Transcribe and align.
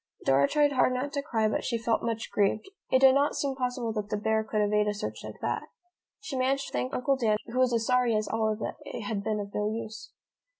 Dora 0.25 0.47
tried 0.47 0.71
hard 0.71 0.93
not 0.95 1.13
to 1.13 1.21
cry 1.21 1.47
but 1.47 1.63
she 1.63 1.77
felt 1.77 2.01
much 2.01 2.31
grieved. 2.31 2.67
It 2.89 3.01
did 3.01 3.13
not 3.13 3.35
seem 3.35 3.53
possible 3.55 3.93
that 3.93 4.09
the 4.09 4.17
bear 4.17 4.43
could 4.43 4.59
evade 4.59 4.87
a 4.87 4.95
search 4.95 5.23
like 5.23 5.39
that. 5.43 5.67
She 6.19 6.35
managed 6.35 6.65
to 6.69 6.73
thank 6.73 6.91
Uncle 6.91 7.17
Dan, 7.17 7.37
who 7.45 7.59
was 7.59 7.71
as 7.71 7.85
sorry 7.85 8.15
as 8.15 8.27
Olive 8.27 8.57
that 8.61 8.77
it 8.83 9.01
had 9.03 9.23
been 9.23 9.39
of 9.39 9.53
no 9.53 9.69
use. 9.71 10.11